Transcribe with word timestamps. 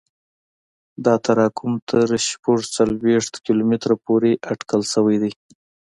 دا 1.05 1.13
تراکم 1.25 1.73
تر 1.89 2.07
شپږ 2.27 2.59
څلوېښت 2.75 3.33
کیلومتره 3.45 3.95
پورې 4.05 4.31
اټکل 4.51 4.81
شوی 4.93 5.17
دی 5.23 5.31